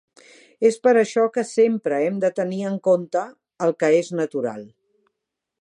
És 0.69 0.79
per 0.85 0.93
això 1.01 1.25
que 1.35 1.43
sempre 1.49 2.01
hem 2.07 2.17
de 2.25 2.33
tenir 2.41 2.63
en 2.71 2.81
compte 2.89 3.25
el 3.67 3.77
que 3.85 3.95
és 4.03 4.13
natural. 4.25 4.69